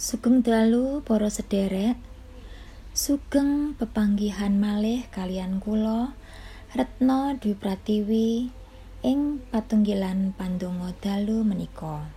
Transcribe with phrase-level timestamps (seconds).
[0.00, 1.92] Sugeng dalu para sederek.
[2.96, 6.16] Sugeng pepanggihan malih kalian kula
[6.72, 8.48] Retno Dwi Pratiwi
[9.04, 12.08] ing patunggilan pandonga dalu menika.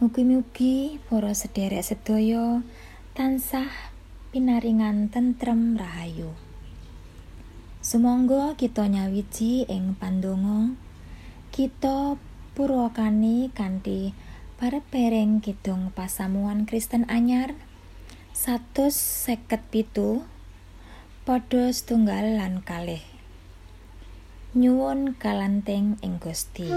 [0.00, 2.64] Mugi-mugi para sederek sedaya
[3.12, 3.68] tansah
[4.32, 6.32] pinaringan tentrem rahayu.
[7.84, 10.72] Sumangga kita nyawiji ing pandonga
[11.52, 12.16] kita
[12.56, 14.16] purwakani kanthi
[14.56, 17.52] Parepering Kidung Pasamuan Kristen Anyar
[18.32, 20.24] satus seket pitu
[21.28, 23.04] padha setunggal lan kalih.
[24.56, 26.72] Nyuwun kalanting ing Gusti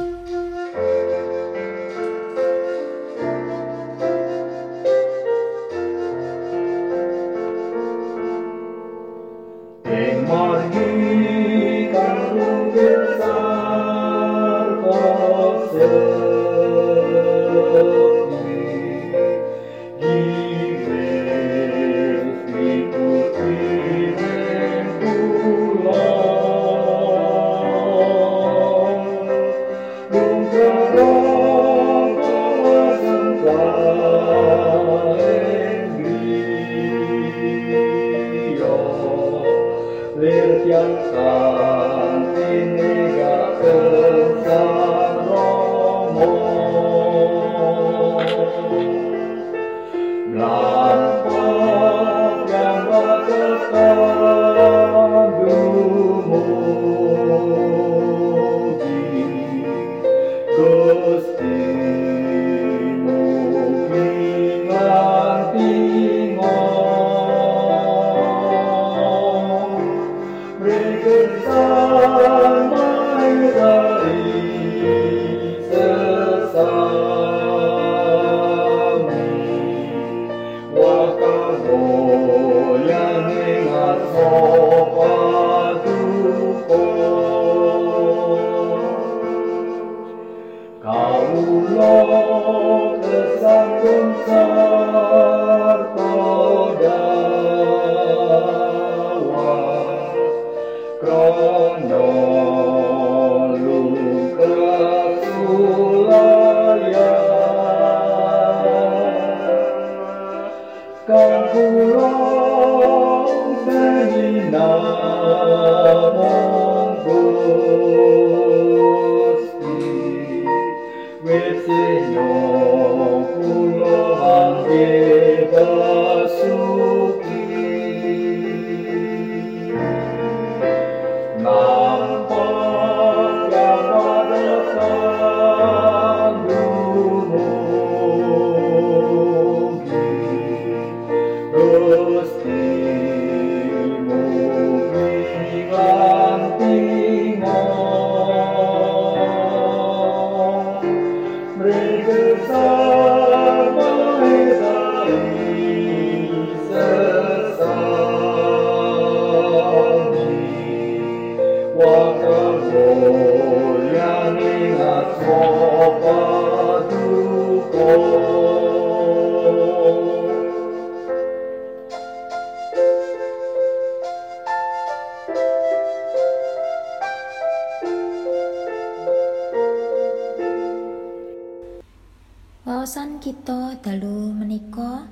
[182.70, 185.10] Waosan kita dalu menika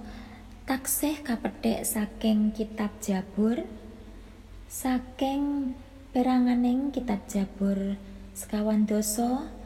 [0.69, 3.65] taksih kapethik saking kitab Jabur.
[4.69, 5.73] Saking
[6.13, 7.97] peranganing kitab Jabur
[8.37, 9.56] sekawan dosa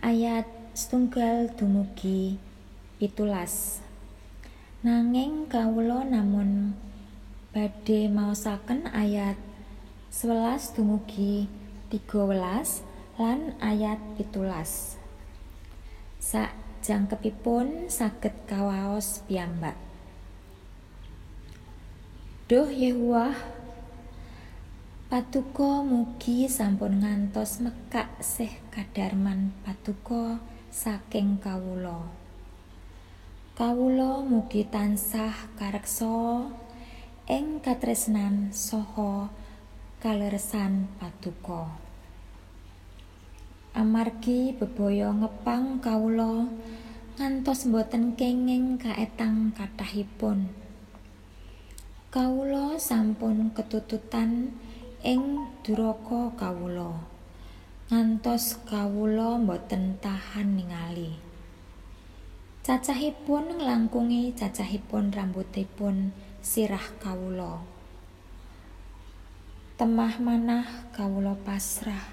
[0.00, 2.36] ayat setunggal dumugi
[3.00, 3.84] pitulas
[4.80, 6.76] nanging kawula namun
[7.52, 9.36] badhe maosaken ayat
[10.12, 11.46] 11 dumugi
[11.92, 12.84] 13
[13.20, 15.00] lan ayat pitulas
[16.20, 19.76] sak jangkepipun saged kawaos piyambak.
[22.48, 23.36] Duh Yehuwah,
[25.10, 30.38] patuko mugi sampun ngantos mekak sih kadarman patuko
[30.70, 32.06] saking kawulo.
[33.58, 36.46] Kawulo mugi tansah kareksa
[37.26, 39.26] ing katresnan soho
[39.98, 41.90] kaleresan patuko.
[43.70, 46.46] amargi bebaya ngepang kawula
[47.18, 50.50] ngantos boten kenging kaetang kathahipun
[52.10, 54.50] kawula sampun ketututan
[55.00, 57.00] ing duraka kawula.
[57.88, 61.16] Ngantos kawula boten tahan ningali.
[62.60, 66.12] Cacahipun nglangkungi cacahipun rambutipun
[66.44, 67.64] sirah kawula.
[69.80, 72.12] Temah manah kawula pasrah.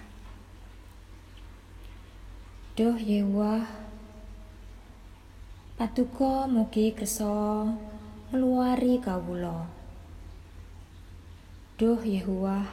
[2.79, 3.67] Duh Yewa
[5.77, 7.69] Patuko mugi kersa
[8.33, 9.76] ngluari kawula
[11.77, 12.65] Duh Yehuwa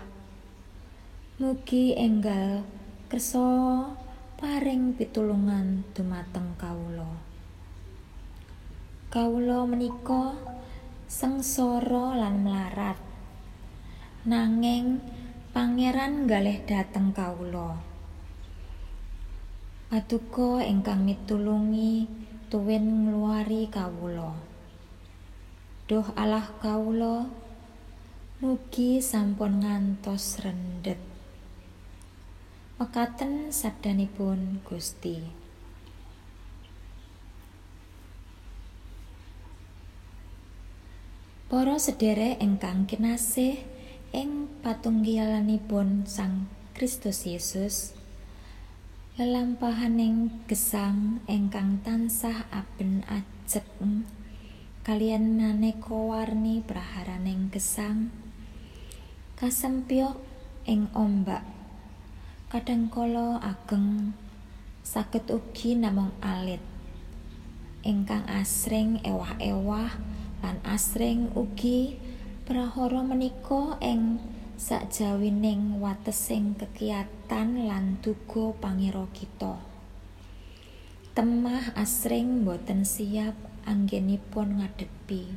[1.36, 2.64] mugi enggal
[3.12, 3.44] kersa
[4.40, 7.12] paring pitulungan dumateng kawula.
[9.12, 10.32] Kawula menika
[11.04, 12.96] sengsara lan melarat.
[14.24, 15.04] Nanging
[15.52, 17.76] pangeran galih dateng kawula.
[19.92, 22.08] Paduka ingkang mitulungi
[22.48, 24.32] tuwin ngluari kawula.
[25.92, 27.43] Duh Allah kawula
[28.42, 30.98] mugi sampun ngantos rendet.
[32.82, 35.22] Mekaten sabdanipun Gusti.
[41.46, 43.62] Para sederek ingkang kinasih
[44.10, 47.94] ing patunggilanipun Sang Kristus Yesus.
[49.14, 53.62] lelampahaning gesang ingkang tansah aben ajeg
[54.82, 58.23] kalian maneka warni praharaning gesang
[59.44, 60.16] kasempyok
[60.64, 61.44] ing ombak
[62.48, 64.16] kadangkala ageng
[64.80, 66.64] saged ugi namung alit
[67.84, 70.00] ingkang asring ewah-ewah
[70.40, 72.00] lan asring ugi
[72.48, 74.16] prahara menika ing
[74.56, 79.60] sakjawining watesing kekiyatan lan tuga pangira kita.
[81.12, 83.36] Temah asring boten siap
[83.68, 85.36] anggenipun ngadepi.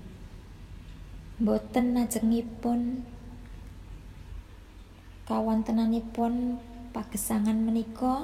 [1.43, 3.03] Boten najengipun
[5.27, 6.55] kawontenanipun
[6.95, 8.23] pagesangan menika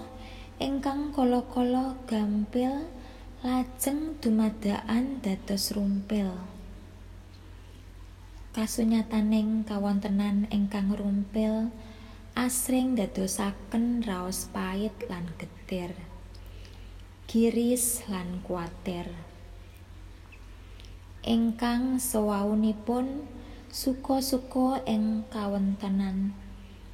[0.55, 2.87] ingkang kala-kala gampil
[3.43, 6.31] lajeng dumadaan dados rumpil.
[8.55, 11.73] kasunyataning kawontenan ingkang rumpil
[12.39, 15.91] asring dadosaken raos pait lan getir
[17.25, 19.09] giris lan kuatir
[21.25, 23.25] ingkang sewaunipun
[23.73, 26.37] suka-suka ing kawontenan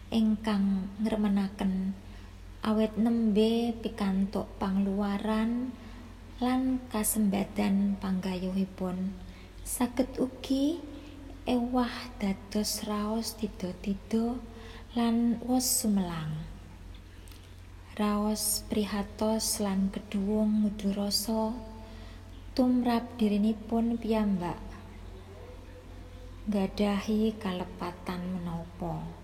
[0.09, 1.93] ingkang ngremenaken
[2.65, 5.69] awet nembe pikantuk pangluaran
[6.41, 9.13] lan kasembadan panggayuhipun.
[9.61, 10.81] Saged ugi
[11.45, 14.41] ewah dados raos tido-tido
[14.97, 16.41] lan wos sumelang.
[17.93, 21.53] Raos prihatos lan keduwung ngudurasa
[22.57, 24.57] tumrap dirinipun piyambak.
[26.49, 29.18] Gadahi kalepatan menapa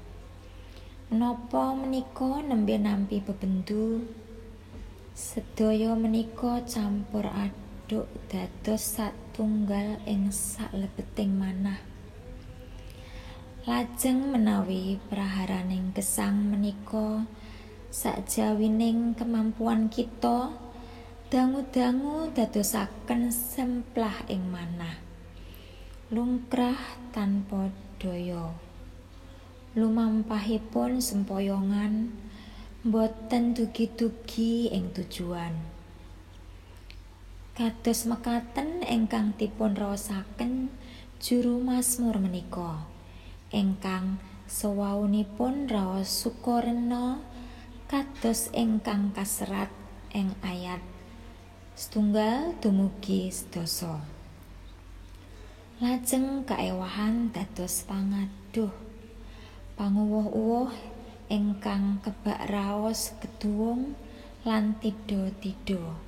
[1.06, 4.10] menapa menika nembe nampi bebendu?
[5.13, 11.78] Sedaya menika campur aduk dados satunggal ing salebeting manah.
[13.69, 17.25] Lajeng menawi praharaning gesang menika
[17.94, 20.54] sakjawining kemampuan kita
[21.30, 25.01] dangu-dangu dadosaken semplah ing manah.
[26.10, 26.78] Lungkrah
[27.10, 28.65] tanpa daya
[29.75, 32.07] lumampahipun sempoyongan
[32.88, 35.51] boten dugi-dugi ing tujuan.
[37.60, 40.72] Kados mekaten ingkang dipun raosaken
[41.19, 42.88] juru masmur menika
[43.51, 47.20] ingkang sewaunipun raos sukorena
[47.91, 49.67] kados ingkang kaserat
[50.15, 50.79] ing ayat
[51.75, 54.08] setunggal dumugi sedasa.
[55.84, 58.85] Lajeng kaewahan dados pangaduh
[59.75, 60.72] panguwuh-uwuh
[61.27, 64.00] ingkang kebak raos keduwung
[64.48, 66.00] lan tido-tido.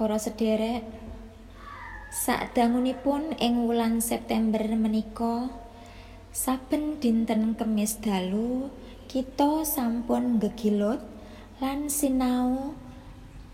[0.00, 0.82] Para sederek
[2.12, 5.48] Sadangunipun ing wulan September menika
[6.28, 8.68] saben dinten Kemis dalu
[9.08, 11.00] kita sampun gegilut
[11.60, 12.76] lan sinau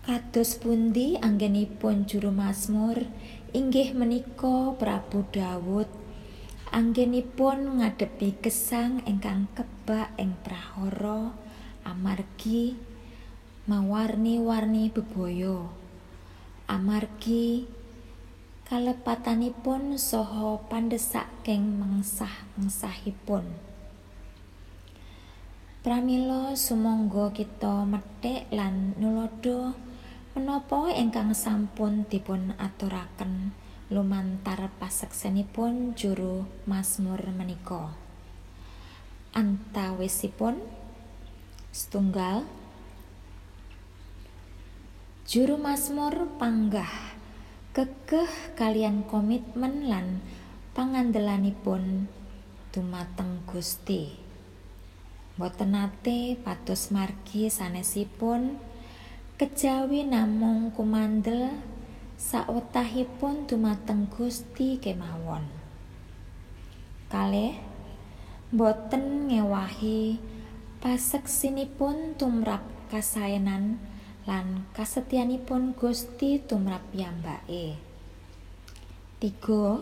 [0.03, 3.07] kados pundi anggenipun juru Mazmur
[3.55, 5.98] inggih menika Prabu Dawud
[6.69, 11.33] anggenipun ngadepi gesang ingkang kebak ing prahara
[11.81, 12.77] amargi
[13.65, 15.65] mawarni-warni bebaya
[16.69, 17.65] amargi
[18.69, 23.49] kalepatanipun saha pandesak keng mengsah-mengsahipun.
[25.81, 29.73] Pramila sumangga kita methek lan nulodo
[30.37, 33.57] menapa ingkang sampun dipun aturaken
[33.89, 37.97] lumantar paseksenipun juru Mazmur menika.
[39.33, 40.61] Antawisipun
[41.73, 42.45] setunggal
[45.29, 46.89] Juru Mazmur panggah
[47.73, 50.21] kekeh kalian komitmen lan
[50.77, 52.09] pangandelanipun
[52.69, 54.13] dumateng Gusti.
[55.37, 58.57] Mboten nate pados margi sanesipun
[59.37, 61.57] kejawi namung kumandel
[62.19, 65.47] sawetahipun dumateng Gusti kemawon.
[67.07, 67.55] Kalih
[68.51, 70.19] boten ngewahi
[70.83, 72.59] paseksinipun tumrap
[72.91, 73.79] kasaenan
[74.27, 77.79] lan kasetyanipun Gusti tumrap piyambake.
[79.23, 79.79] Tiga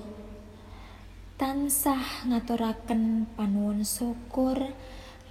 [1.41, 4.61] tansah ngaturaken panuwun syukur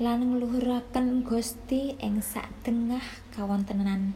[0.02, 4.12] lan ngluhuraken Gusti ing sak tengah kawontenan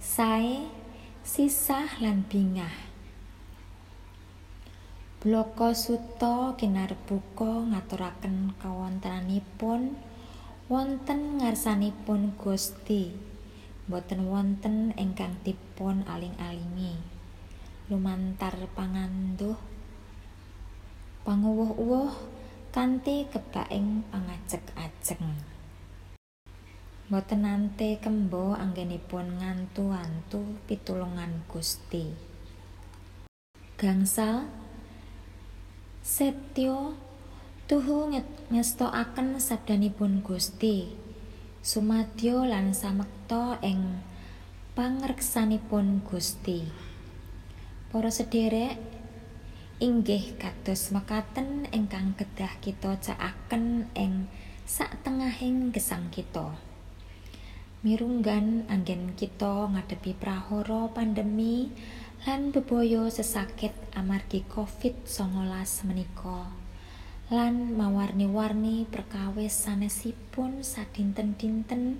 [0.00, 0.81] sae
[1.22, 2.90] sisah lan bingah.
[5.22, 9.94] Bloko suto kinarbuka ngaturaken kawontenanipun
[10.66, 13.14] wonten ngarsanipun Gusti.
[13.86, 16.98] Boten wonten ingkang dipun aling-alingi.
[17.86, 19.58] Lumantar panganduh
[21.22, 22.10] panguwuh-uwuh
[22.74, 25.51] kanthi kebaing pangajeg-ajeng.
[27.12, 32.08] Mboten nante kembo anggenipun ngantu-antu pitulungan Gusti.
[33.76, 34.48] Gangsal
[36.00, 36.96] Setyo
[37.68, 38.08] tuhu
[38.48, 40.88] ngestokaken sabdanipun Gusti.
[41.60, 44.00] Sumadyo lan samekta ing
[44.72, 46.64] pangreksanipun Gusti.
[47.92, 48.80] Para sederek
[49.84, 54.32] inggih kados mekaten ingkang kedah kita cakaken ing
[54.64, 56.71] sak tengahing gesang kita.
[57.82, 61.74] Mirunggan anggen kita ngadepi prahara pandemi
[62.22, 66.54] lan bebaya sesakit amargi COVID-19 menika.
[67.26, 71.98] Lan mawarni-warni perkawis sanesipun sadinten-dinten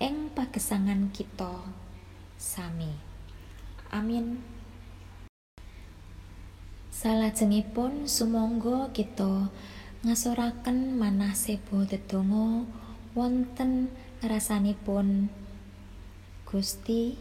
[0.00, 1.68] ing pagesangan kita.
[2.40, 2.96] Sami.
[3.92, 4.40] Amin.
[6.88, 9.52] Salajengipun sumangga kita
[10.00, 12.64] ngasoraken manah sebo dedonga
[13.12, 15.32] wonten rasanipun
[16.44, 17.16] Gusti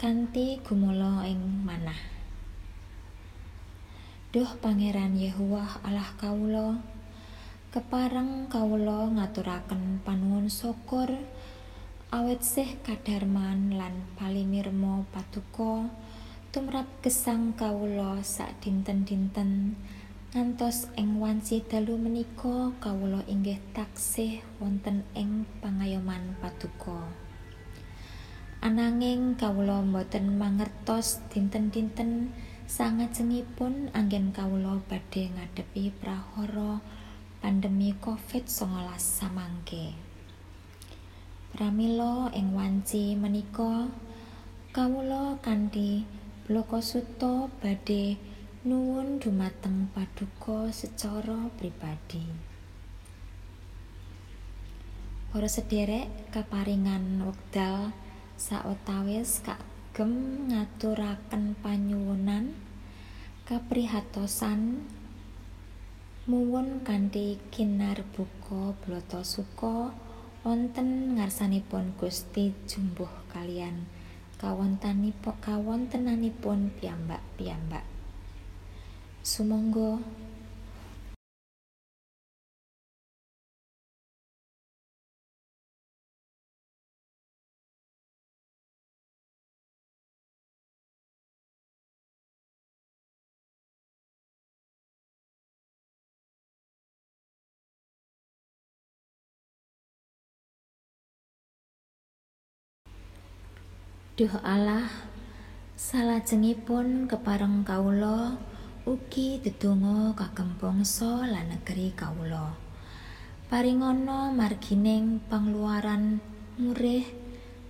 [0.00, 1.36] kanthi gumula ing
[1.68, 2.00] manah.
[4.32, 6.80] Duh Pangeran Yehuwa Allah kawula
[7.68, 11.12] kepareng kawula ngaturaken panuwun syukur
[12.08, 15.92] awet sih kadarman lan palimirmo patuko
[16.56, 19.76] tumrap gesang kawula sak dinten-dinten
[20.30, 27.10] ngantos ing wanci dalu menika kawula inggih taksih wonten ing pangayoman paduka.
[28.62, 32.30] Ananging kawula boten mangertos dinten-dinten
[32.70, 36.78] sangajengipun anggen kawula badhe ngadepi prahara
[37.42, 39.98] pandemi covid-19 samangke.
[41.50, 43.90] Pramila ing wanci menika
[44.70, 46.06] kawula kanthi
[46.46, 48.29] bloko suto badhe
[48.60, 52.28] nuwun dumateng paduka secara pribadi.
[55.32, 57.96] Para sederek kaparingan wekdal
[58.36, 62.52] sawetawis kagem ngaturaken panyuwunan
[63.48, 64.84] kaprihatosan
[66.28, 69.88] muwun kanthi kinarbuka blata suka
[70.44, 73.88] wonten ngarsanipun Gusti jumbuh kalian
[74.36, 77.89] kawontenanipun kawontenanipun piyambak-piyambak.
[79.22, 80.00] Sumangga.
[104.20, 104.84] Duh Allah
[105.80, 108.36] salajengipun kepareng kawula
[108.90, 112.58] ugi dedonga kagem bangsa lan negeri kawula.
[113.46, 116.18] Paringana margining pangluaran
[116.58, 117.06] murih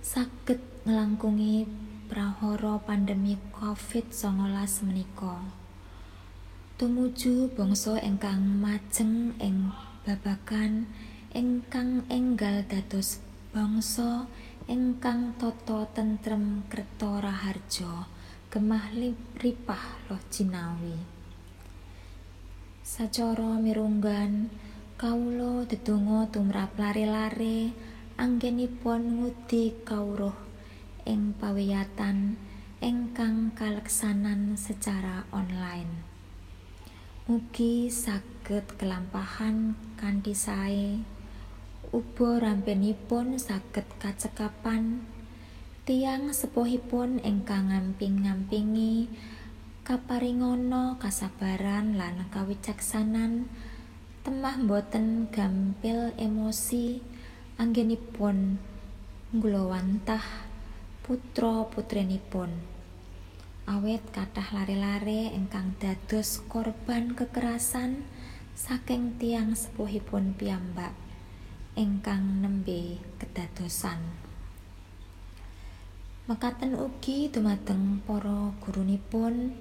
[0.01, 1.69] saged nglangkungi
[2.09, 5.45] prahara pandemi COVID-19 menika.
[6.81, 9.69] Tumuju bangsa ingkang majeng ing
[10.01, 10.89] babagan
[11.37, 13.21] ingkang enggal dados
[13.53, 14.25] bangsa
[14.65, 18.09] ingkang tata tentrem kreta raharja.
[18.51, 18.91] Gemah
[19.39, 20.99] ripah loh jinawi.
[22.83, 24.51] Sacara mirunggan
[24.99, 27.71] kawula dedonga tumrap lare-lare
[28.19, 30.35] anggenipun ngudi kawruh
[31.07, 32.35] ing pawiyatan
[32.83, 36.03] ingkang kaleksanan secara online.
[37.31, 40.99] Mugi saged kelampahan kanthi sae
[41.95, 45.07] ubo rampenipun saged kacekapan
[45.81, 49.09] Tiang sepuhipun ingkang ngamping-ngampingi
[49.81, 53.49] kaparingana kasabaran lan kawicaksanan
[54.21, 57.01] temah boten gampil emosi
[57.57, 58.61] anggenipun
[59.33, 60.21] nggulawantah
[61.01, 62.61] putra putrinipun.
[63.65, 68.05] Awet kathah lare-lare ingkang dados korban kekerasan
[68.53, 70.93] saking tiang sepuhipun piyambak
[71.73, 74.29] ingkang nembe kedadosan
[76.29, 79.57] mekaten ugi dumateng para gurunipun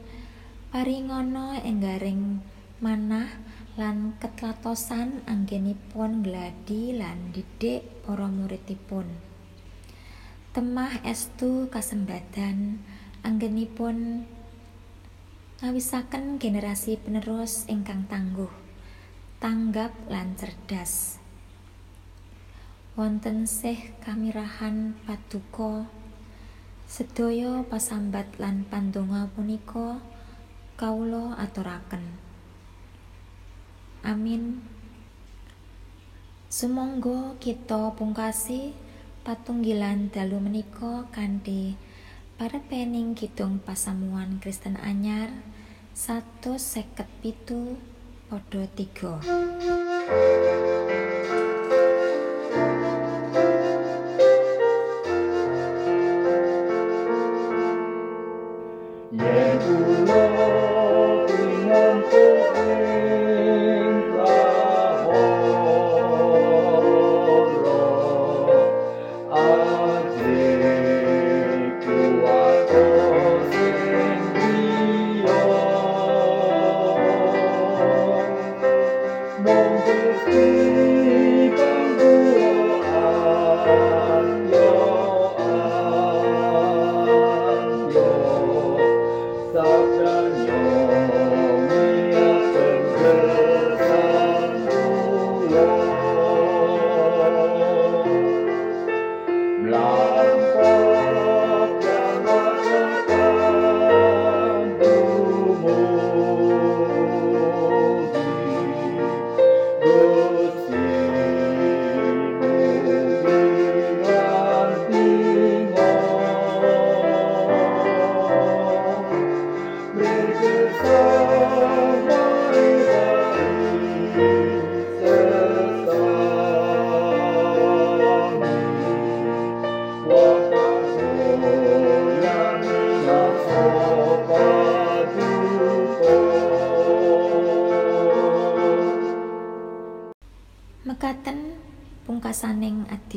[0.69, 2.45] paringana enggaring
[2.85, 3.41] manah
[3.81, 9.09] lan ketlatosan anggenipun gladi lan didik para muridipun.
[10.53, 12.77] Temah estu kasembadan
[13.25, 14.29] anggenipun
[15.65, 18.53] ngawisaken generasi penerus ingkang tangguh
[19.41, 21.17] tanggap lan cerdas.
[23.01, 26.00] Wonten sih kamirahan paduka
[26.91, 30.03] sedaya pasambat lan pandonga punika
[30.75, 32.19] kawula aturaken.
[34.03, 34.59] Amin.
[36.51, 38.75] Sumangga kita pungkasi
[39.23, 41.79] patunggilan dalu menika kanthi
[42.35, 45.31] parepening kidung pasamuan Kristen anyar
[45.95, 47.07] 157
[48.27, 50.91] padha 3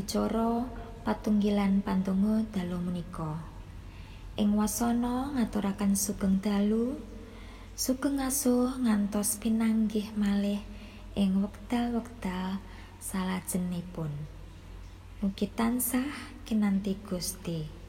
[0.03, 0.67] adicara
[1.07, 3.39] patunggilan pandonga dalu menika.
[4.35, 6.99] Ing wasana ngaturaken sugeng dalu,
[7.79, 10.59] sugeng asuh ngantos pinanggih malih
[11.15, 12.59] ing wekdal-wekdal
[12.99, 14.11] salajengipun.
[15.23, 16.11] Mugi tansah
[16.43, 17.82] kinanti Gusti.